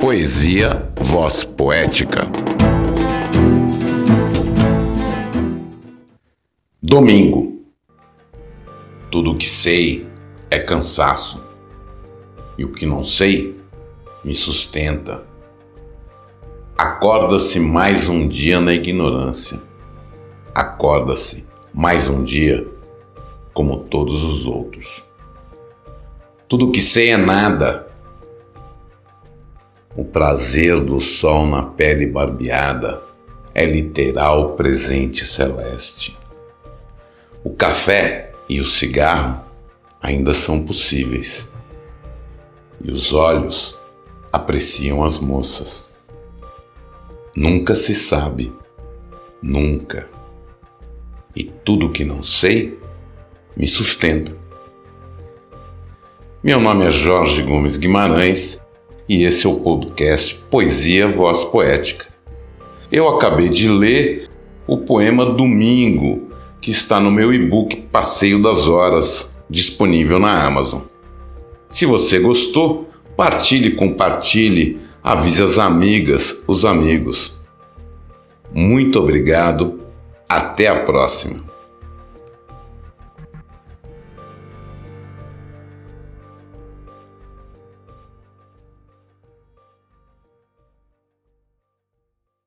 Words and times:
Poesia 0.00 0.90
Voz 0.98 1.44
Poética. 1.44 2.22
Domingo. 6.82 7.60
Tudo 9.10 9.32
o 9.32 9.36
que 9.36 9.46
sei 9.46 10.08
é 10.50 10.58
cansaço, 10.58 11.44
e 12.56 12.64
o 12.64 12.72
que 12.72 12.86
não 12.86 13.02
sei 13.02 13.60
me 14.24 14.34
sustenta. 14.34 15.22
Acorda-se 16.78 17.60
mais 17.60 18.08
um 18.08 18.26
dia 18.26 18.58
na 18.58 18.72
ignorância. 18.72 19.60
Acorda-se 20.54 21.46
mais 21.74 22.08
um 22.08 22.24
dia 22.24 22.66
como 23.52 23.80
todos 23.80 24.24
os 24.24 24.46
outros. 24.46 25.04
Tudo 26.48 26.68
o 26.68 26.72
que 26.72 26.80
sei 26.80 27.10
é 27.10 27.18
nada. 27.18 27.89
O 29.96 30.04
prazer 30.04 30.80
do 30.80 31.00
sol 31.00 31.46
na 31.48 31.64
pele 31.64 32.06
barbeada 32.06 33.02
é 33.52 33.66
literal 33.66 34.50
presente 34.54 35.26
celeste. 35.26 36.16
O 37.42 37.50
café 37.50 38.32
e 38.48 38.60
o 38.60 38.64
cigarro 38.64 39.44
ainda 40.00 40.32
são 40.32 40.62
possíveis. 40.62 41.50
E 42.80 42.92
os 42.92 43.12
olhos 43.12 43.76
apreciam 44.32 45.02
as 45.02 45.18
moças. 45.18 45.90
Nunca 47.34 47.74
se 47.74 47.92
sabe, 47.92 48.52
nunca. 49.42 50.08
E 51.34 51.42
tudo 51.42 51.90
que 51.90 52.04
não 52.04 52.22
sei 52.22 52.78
me 53.56 53.66
sustenta. 53.66 54.36
Meu 56.44 56.60
nome 56.60 56.86
é 56.86 56.92
Jorge 56.92 57.42
Gomes 57.42 57.76
Guimarães 57.76 58.60
e 59.10 59.24
esse 59.24 59.44
é 59.44 59.50
o 59.50 59.56
podcast 59.56 60.36
Poesia 60.48 61.08
Voz 61.08 61.42
Poética. 61.42 62.06
Eu 62.92 63.08
acabei 63.08 63.48
de 63.48 63.68
ler 63.68 64.30
o 64.68 64.78
poema 64.78 65.26
Domingo, 65.26 66.28
que 66.60 66.70
está 66.70 67.00
no 67.00 67.10
meu 67.10 67.34
e-book 67.34 67.88
Passeio 67.90 68.40
das 68.40 68.68
Horas, 68.68 69.36
disponível 69.50 70.20
na 70.20 70.46
Amazon. 70.46 70.82
Se 71.68 71.84
você 71.86 72.20
gostou, 72.20 72.88
partilhe, 73.16 73.72
compartilhe, 73.72 74.78
avise 75.02 75.42
as 75.42 75.58
amigas, 75.58 76.44
os 76.46 76.64
amigos. 76.64 77.36
Muito 78.54 79.00
obrigado, 79.00 79.80
até 80.28 80.68
a 80.68 80.84
próxima. 80.84 81.42